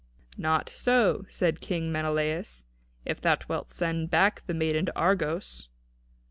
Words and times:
"Not 0.35 0.69
so," 0.73 1.25
said 1.29 1.61
King 1.61 1.91
Menelaus, 1.91 2.65
"if 3.05 3.21
thou 3.21 3.37
wilt 3.47 3.69
send 3.69 4.09
back 4.09 4.41
the 4.47 4.53
maiden 4.55 4.87
to 4.87 4.97
Argos." 4.97 5.69